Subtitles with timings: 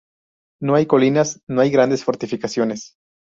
[0.63, 2.95] No hay colinas, no hay grandes fortificaciones.